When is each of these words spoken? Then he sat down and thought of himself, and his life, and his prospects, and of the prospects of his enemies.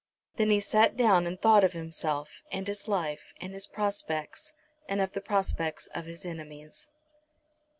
Then 0.37 0.49
he 0.49 0.59
sat 0.59 0.97
down 0.97 1.27
and 1.27 1.39
thought 1.39 1.63
of 1.63 1.73
himself, 1.73 2.41
and 2.51 2.67
his 2.67 2.87
life, 2.87 3.35
and 3.39 3.53
his 3.53 3.67
prospects, 3.67 4.51
and 4.89 4.99
of 4.99 5.11
the 5.11 5.21
prospects 5.21 5.85
of 5.93 6.05
his 6.07 6.25
enemies. 6.25 6.89